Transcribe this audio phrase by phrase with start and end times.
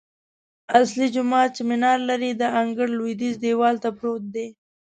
[0.79, 4.47] اصلي جومات چې منار لري، د انګړ لویدیځ دیوال ته پروت دی.